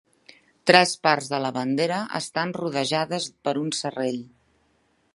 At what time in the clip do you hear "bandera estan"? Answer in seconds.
1.59-2.57